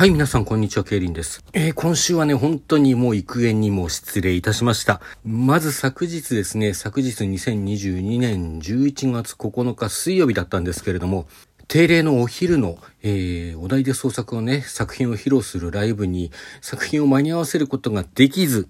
[0.00, 1.44] はい、皆さん、こんにちは、ケイリンです。
[1.52, 5.02] えー、今週はね、本当にもう幾重にも失礼いたしました。
[5.26, 11.28] まず昨日ですね、昨日2022年11月9日水曜日だったんですけれども、
[11.68, 16.32] 定例のお昼の、えー、お題で創作をね、作品を披露するライブに
[16.62, 18.68] 作品を間に合わせることができず、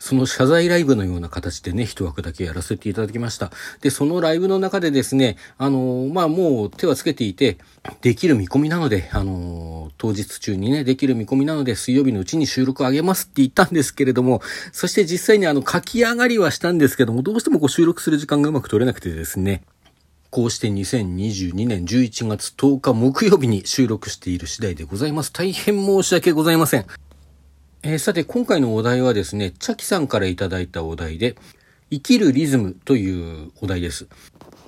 [0.00, 3.52] その謝罪ライブのような形でね、一枠だけやらせていただきました。
[3.82, 7.58] で、そのライブの中でですね、あのまあ、もう手はつけていて、
[8.00, 14.40] できる見込みなので、あの当日中にね、できる見込みなので、水曜日のうちに収録を上げますって言ったんですけれども、
[14.72, 19.62] そして実際にあの、書き上がりはしたんですけども、どうしてもこう収録する時間がうまく取れなくてですね、
[20.30, 25.30] こうして2022年11月10日木曜日に収録している次第でございます。
[25.30, 26.86] 大変申し訳ございません。
[27.82, 31.34] えー、さて、今回のお題はですね、チャキさんからいただいたお題で、
[31.90, 34.06] 生きるリズムというお題です。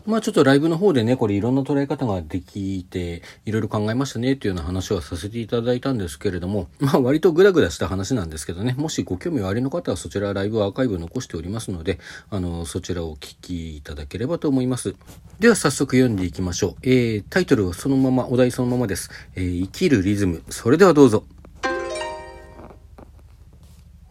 [0.07, 11.99] まあちょっとライブの方でね、これいろんな捉え方ができて、いろいろ考えましたねっていうような話はさせていただいたんですけれども、まあ割とグダグダした話なんですけどね、もしご興味おありの方はそちらライブアーカイブ残しておりますので、
[12.31, 14.95] あの、そちらをお聞きいただければと思います。
[15.39, 16.77] では早速読んでいきましょう。
[16.83, 19.11] えー、タイトルはそのまま、お題そのままです。
[19.37, 20.43] えー、生きるリズム。
[20.49, 21.25] それではどうぞ。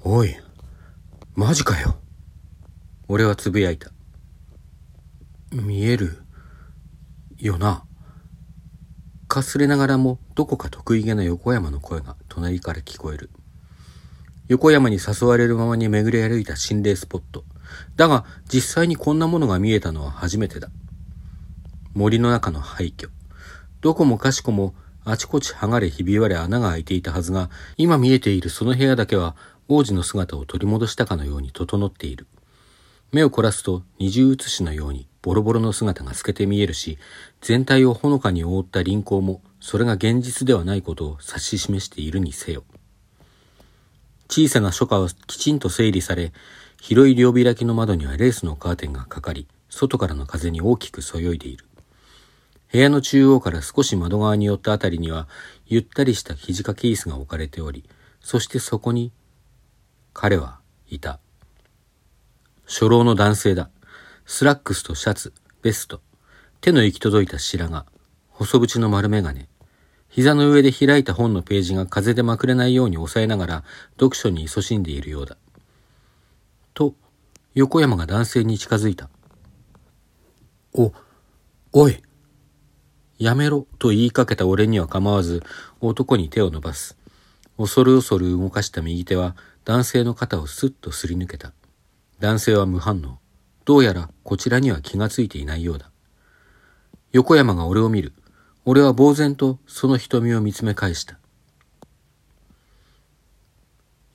[0.04, 0.36] おい、
[1.36, 1.96] マジかよ。
[3.08, 3.92] 俺はつぶやいた。
[5.52, 6.24] 見える、
[7.38, 7.84] よな。
[9.28, 13.30] かすれながらもどこか得意げな横山の声が隣から聞こえる。
[14.48, 17.44] 横山に誘われるままに巡り歩いた心霊スポット。
[17.96, 20.72] だが実際にこんなものが見えたのは初めてだ。
[21.94, 23.10] 森の中の廃墟。
[23.82, 29.36] どこもかしこもあちこち剥がれひび割れ穴が開いていたはずが、今見えているその部屋だけは
[29.74, 32.28] 王子の姿を取り戻したかのように整っている。
[33.14, 36.98] 目を凝らすと二重写しのようにボロボロの姿が透けて見えるし、
[37.40, 42.64] 全体をほのかに覆った輪廓もそれが現実ではないことを指し示しているにせよ。
[44.28, 46.34] 小さな書家はきちんと整理され、
[46.82, 51.66] 広い両開きの窓にはレースのカーテンがかかり、外からの風に大きくそよいでいる。
[52.74, 55.30] 部屋の中央から少し窓側に寄ったあたりには、
[55.66, 57.86] ゆったりした肘掛け椅子が置かれており、
[58.20, 59.12] そしてそこに
[60.14, 61.20] 彼はいた。
[62.66, 63.70] 初老の男性だ。
[64.26, 66.02] スラックスとシャツ、ベスト、
[66.62, 67.86] 手の行き届いた白髪、
[68.30, 69.48] 細縁の丸眼鏡、
[70.10, 73.64] 膝の上で開いた本のページが風でまくれないように押さえながら
[73.94, 75.38] 読書に勤しんでいるようだ。
[76.74, 76.96] と、
[77.54, 79.10] 横山が男性に近づいた。
[80.74, 80.94] お、
[81.72, 82.02] おい
[83.18, 85.44] やめろと言いかけた俺には構わず
[85.80, 86.98] 男に手を伸ばす。
[87.58, 91.54] 恐る恐る動かした右手は男性の肩をスッとすり抜けた。
[92.20, 93.20] 男性は無反応。
[93.64, 95.92] どうやらこちらには気がついていないようだ。
[97.12, 98.14] 横山が俺を見る。
[98.66, 101.18] 俺は呆然とその瞳を見つめ返した。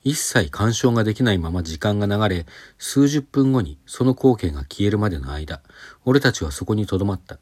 [0.03, 2.45] 一切干渉ができないまま時間が流れ、
[2.77, 5.61] 数十分後にその光景が消えるまでの間、
[6.05, 7.39] 俺たちはそこに留まった。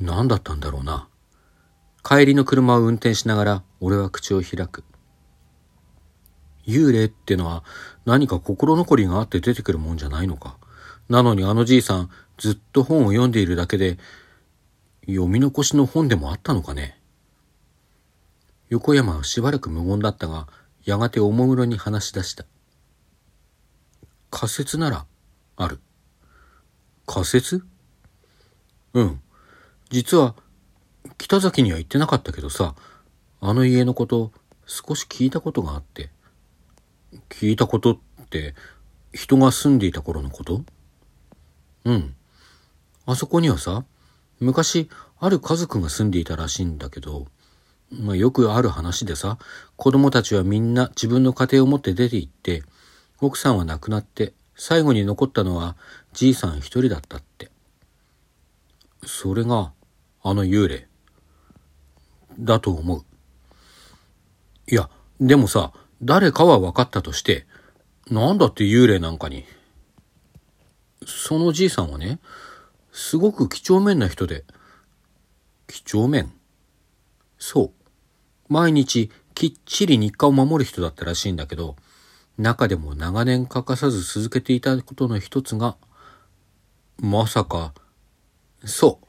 [0.00, 1.08] 何だったんだろうな。
[2.04, 4.84] 帰りの車を運転しながら俺は口を開く。
[6.66, 7.64] 幽霊ってのは
[8.04, 10.56] 何か心残りがあって出てくるもんじゃないのか。
[11.08, 13.98] なのにあのじいさんずっと本を読んでいるだけで
[15.06, 17.00] 読み残しの本でもあったのかね。
[18.68, 20.48] 横山はしばらく無言だったが、
[20.84, 22.44] やがておもむろに話し出した。
[24.30, 25.06] 仮説なら
[25.56, 25.78] ある。
[27.06, 27.64] 仮説？
[28.94, 29.20] うん。
[29.90, 30.34] 実は
[31.16, 32.74] 北崎には行ってなかったけどさ、
[33.40, 34.32] あの家のこと
[34.66, 36.10] 少し聞いたことがあって。
[37.28, 37.98] 聞いたことっ
[38.30, 38.54] て
[39.12, 40.64] 人が住んでいた頃のこと？
[41.84, 42.14] うん。
[43.06, 43.84] あそこにはさ、
[44.40, 47.26] 昔ある家族が住んでいたらしいんだけど、
[47.90, 49.38] まあ、よくある話でさ、
[49.76, 52.64] 子供たちはみんな自分の家庭を持って出て行って、
[53.20, 55.76] 奥さんは亡くなって、最後に残ったのは
[56.12, 57.50] じいさん一人だったって。
[59.06, 59.72] それが、
[60.22, 60.88] あの幽霊。
[62.38, 63.04] だと思う。
[64.68, 64.90] いや、
[65.20, 65.72] でもさ、
[66.02, 67.46] 誰かは分かったとして、
[68.10, 69.44] なんだって幽霊なんかに。
[71.06, 72.20] そのじいさんはね、
[72.92, 74.44] すごく几帳面な人で。
[75.66, 76.32] 几帳面？
[77.38, 77.70] そう。
[78.48, 81.76] 毎日きっちり日課を守る人だったらしいんだけど、
[82.38, 85.76] 中でも長年欠かさず続けていたことの一つが、
[86.98, 87.74] まさか、
[88.64, 89.06] そう、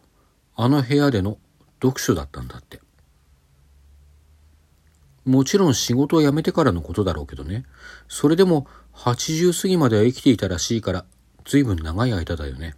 [0.55, 1.37] あの部屋での
[1.81, 2.81] 読書だったんだって。
[5.27, 7.65] もちろん仕事を辞めてからのことだろうけどね。
[8.07, 11.05] それでも80過ぎまでは生きていたらしいから、
[11.43, 12.75] 随分長い間だよね。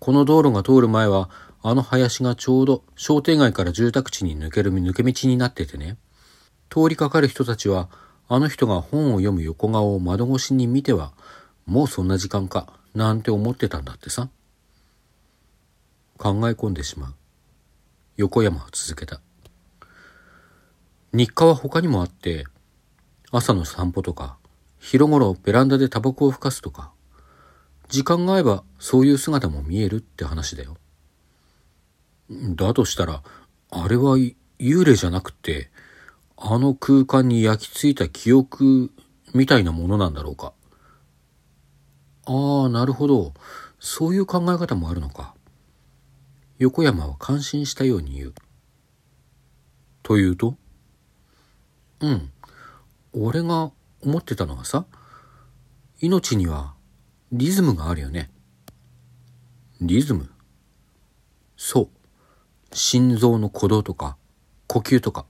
[0.00, 1.30] この道路が通る前は、
[1.62, 5.96] あの林がちょうど商店街から住宅地に抜ける抜け道になっててね、
[6.70, 7.88] 通りかかる人たちは、
[8.28, 11.12] あの人が本を読む横顔を窓越しに見ては、
[11.66, 14.28] もうそんな時間か、なんて思ってたんだってさ。
[16.16, 17.14] 考え込んでしまう。
[18.16, 19.20] 横山は続けた。
[21.12, 22.44] 日課は他にもあって、
[23.30, 24.36] 朝の散歩とか、
[24.78, 26.92] 昼頃ベランダでタバコをふかすとか、
[27.88, 30.76] 時間が合えばそういう姿も見えるって話だよ。
[32.30, 33.22] だとしたら、
[33.70, 35.70] あれは幽霊じゃなくて、
[36.36, 38.90] あの空間に焼き付いた記憶
[39.34, 40.52] みたいなものなんだろうか。
[42.26, 43.32] ああ、なるほど。
[43.80, 45.34] そういう考え方もあるのか。
[46.58, 48.34] 横山は感心したように言う。
[50.02, 50.56] というと
[52.00, 52.32] うん。
[53.12, 53.72] 俺が
[54.02, 54.84] 思ってたのはさ、
[56.00, 56.74] 命には
[57.32, 58.30] リズムがあるよね。
[59.80, 60.30] リズム
[61.56, 61.88] そう。
[62.76, 64.16] 心臓の鼓動とか、
[64.66, 65.26] 呼吸とか。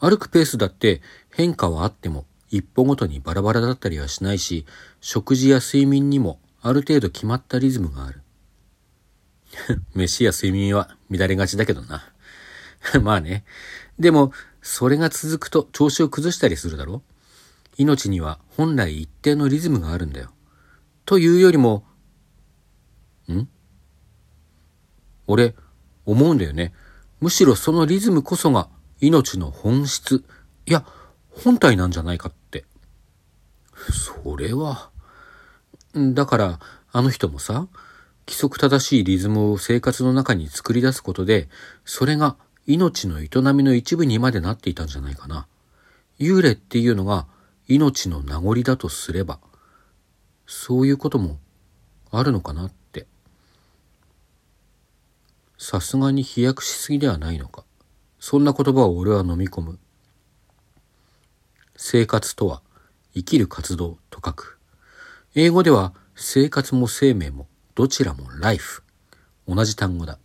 [0.00, 1.00] 歩くペースだって
[1.30, 4.66] 変化はあっても一歩ごとにバラバラだったりはしないし、
[5.00, 8.22] 食事や睡眠にもある程度決まったリズムがある。
[9.94, 12.12] 飯や睡眠は乱れがちだけどな。
[13.02, 13.44] まあね。
[13.98, 17.02] でも、それが続くと調子を崩したりするだろ
[17.76, 20.30] 命には本来一定のリズムがあるんだよ。
[21.04, 21.84] というよりも、
[23.28, 23.48] ん？
[25.26, 25.54] 俺、
[26.04, 26.72] 思うんだよね。
[27.20, 28.68] むしろそのリズムこそが
[29.00, 30.24] 命の本質、
[30.66, 30.84] いや、
[31.30, 32.64] 本体なんじゃないかって。
[33.90, 34.90] それは。
[35.94, 36.60] だから、
[36.92, 37.66] あの人もさ、
[38.26, 41.48] 規則正しいリズムを生活の中に作り出すことで、
[41.84, 42.36] それが
[42.66, 45.46] 命の営みの一部にまでなっていたんじゃないかな。
[46.18, 47.26] 幽霊っていうのが
[47.68, 49.40] 命の名残だとすれば、
[50.46, 51.38] そういうことも
[52.10, 53.06] あるのかなって。
[55.58, 57.64] さすがに飛躍しすぎではないのか。
[58.20, 59.78] そんな言葉を俺は飲み込む。
[61.76, 62.62] 生活とは
[63.14, 64.58] 生きる活動と書く。
[65.34, 68.84] 英語では生活も生命もどちらもライフ。
[69.48, 70.18] 同じ単語だ。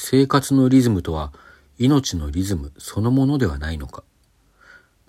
[0.00, 1.32] 生活のリズムとは
[1.76, 4.04] 命のリズムそのものではないのか。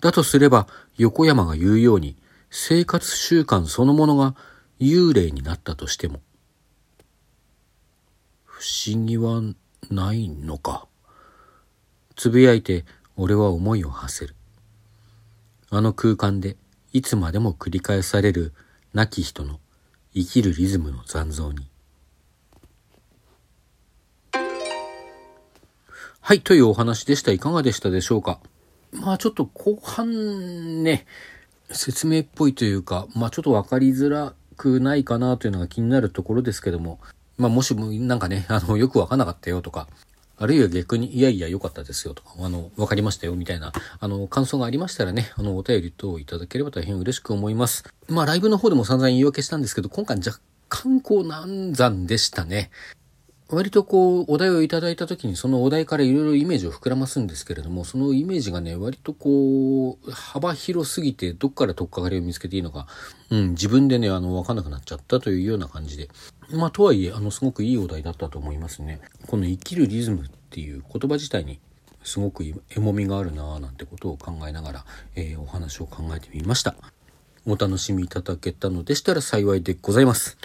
[0.00, 0.66] だとすれば
[0.98, 2.16] 横山が言うように
[2.50, 4.34] 生活習慣そのものが
[4.80, 6.20] 幽霊になったとしても
[8.44, 9.40] 不思議は
[9.90, 10.88] ないのか。
[12.16, 12.84] つぶやいて
[13.16, 14.34] 俺は思いを馳せる。
[15.70, 16.56] あの空間で
[16.92, 18.52] いつまでも繰り返される
[18.92, 19.60] 亡き人の
[20.14, 21.69] 生きるリズムの残像に。
[26.22, 27.32] はい、というお話でした。
[27.32, 28.38] いかがでしたでしょうか？
[28.92, 31.06] まあちょっと後半ね、
[31.70, 37.00] 説明っぽいというか、まあちょっとわかりづらくないかなというのが気になるところですけども、
[37.36, 39.88] まあもしもなんかね、あの、よくわかんなかったよとか、
[40.36, 47.84] あるいは逆に、いやいや良かったですよとか、あの、わかりましたよみたいな、あの、感想がありましたらね、あの、お便り等いただければ大変嬉しく思います。
[48.08, 50.38] まあ、ライブの方でも散々言い訳したんですけど、今回若
[50.68, 52.70] 干こう難産でしたね。
[53.52, 62.86] 割とこう、お題をいただいた時にそのお題からいろいろイメージを膨らますんですけれども、そのイメージがね、割とこう、幅広すぎて、どっから取っかかりを見つけていいのか、
[63.30, 66.08] うん、自分でね、あの、わかんなくなっちゃったというような感じで。
[66.52, 69.00] まあ、とはいえ、あの、すごくいいお題だったと思いますね。
[69.26, 71.58] この生きるリズムっていう言葉自体に
[72.04, 74.84] すごくエモみがあるなぁなんてことを考えながら、
[75.14, 76.74] えー、お話を考えてみました。
[77.46, 80.38] お楽しみいただけたのでしたら幸いでございます。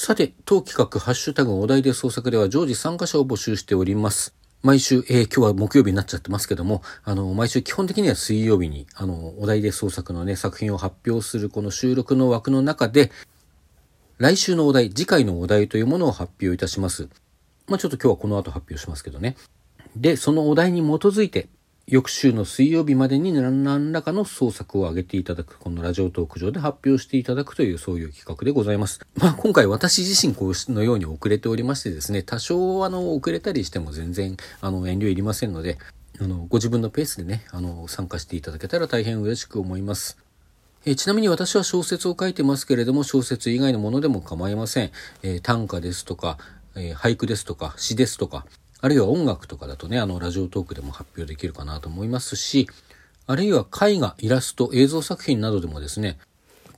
[0.00, 4.32] さて、当企画、ハッシュタグお題で創作では常時参加者を募集しております。
[4.62, 13.10] 毎週、えー、今日は木曜日になっちゃってますけども、あの、毎週基本的には水曜日に、あの、お題で創作のね、作品を発表するこの収録の枠の中で、
[14.18, 17.08] 来週のお題、次回のお題というものを発表いたします。
[17.66, 19.34] まあ、ちょっと今日はこの後発表しますけどね。
[19.96, 21.48] で、そのお題に基づいて、
[21.90, 29.00] 翌週の水曜日までに何らかの創作を上げていただく、このラジオトーク上で発表していただくという、そういう企画でございます。
[29.16, 35.78] まあ、今回私自身このように遅れておりましてですね、多少あの、遅れたりしても全然、あの、遠慮いりませんので、
[36.20, 40.18] あの、ご自分のペースでね、あの、参加していただけたら大変嬉しく思います。
[40.84, 44.90] えちなみに私は小説を書いてますけれども、小説以外のものでも構いません。
[45.22, 46.36] え短歌ですとか、
[46.76, 48.46] えー、俳句ですとか詩ですとか
[48.80, 52.68] あるいは音楽とかだとねあのラジオトークでも発表できるかなと思いますし
[53.26, 56.18] あるいは絵画イラスト映像作品などでもですね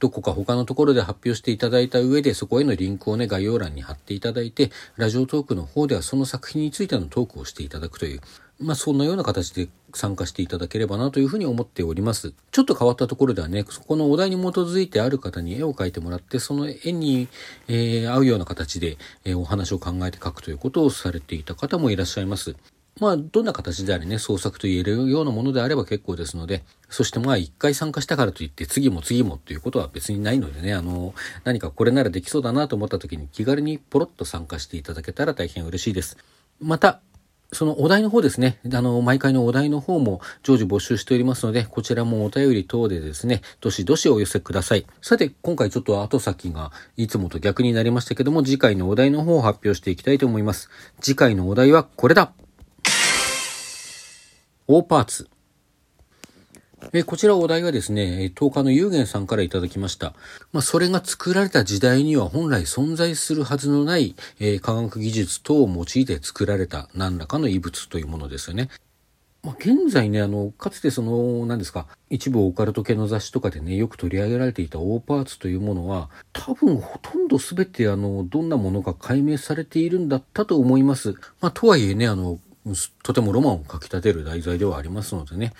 [0.00, 8.21] どこか他のところで発表していただいた上でそこへのリンクをね概要欄に貼っていただいてラジオトークの方ではその作品についてのトークをしていただくという
[8.61, 12.35] まあ、そんなような形で参加していただければなというふうに思っております。
[12.50, 17.29] ちょっと変わったところではね、そこのお題に基づいてある方に絵を描いてもらって、その絵に、
[17.69, 22.55] えー、合うような形で、えー、お話を考えて描くということをされていた方もいらっしゃいます。
[22.99, 31.14] まあ、どんな形であれね、創作と言えるようなものであれば結構ですので、そしてまあ、一回参加したからといって、次も次もっていうことは別にないのでね、あの、
[31.45, 36.19] 何かこれならできそうだなと思った時に気軽にポロッと参加していただけたら大変嬉しいです。
[36.61, 37.00] また、
[37.52, 44.87] そのお題の方ですね、あの、毎回のお題の方も常時募集しておりますので、こちらもお便り等でですね、どしどしお寄せください。
[45.02, 50.71] さて、今回ちょっと後先がいつもと逆になりましたけども、次回のお題の方を発表していきたいと思います。
[51.00, 52.33] 次回のお題はこれだ
[54.69, 55.39] 大パーツ。
[56.92, 60.12] えこちらお題はですね、10日の有限さんからいただきました。
[60.52, 68.70] まあ、それが作られた時代には本来存在するはずのない、えー、科学技術等を用いて作られた何らかの異物というものですよね。
[69.44, 81.14] まあ、現在ね、あの、かつてその、何ですか、一部オカルト系の雑誌とかでね、よく取り上げられていたオーパーツというものは、多分ほとんど全てあの、どんなものか解明されているんだったと思います。
[81.40, 82.40] まあ、とはいえね、あの、
[83.02, 85.54] とてもロマンをかき立てる題材ではありますのでね、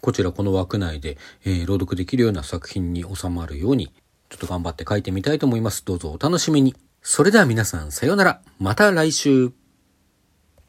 [0.00, 3.92] こちらこの枠内で、えー、朗読できるような作品に収まるように、
[4.28, 5.84] ちょっと頑張って書いてみたいと思います。
[5.84, 6.74] どうぞお楽しみに。
[7.02, 8.40] それでは皆さんさようなら。
[8.58, 9.65] また来週。